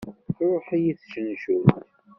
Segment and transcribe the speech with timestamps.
[0.35, 1.77] Truḥ-iyi tcencult.